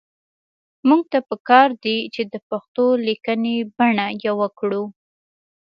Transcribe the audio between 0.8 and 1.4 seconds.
موږ ته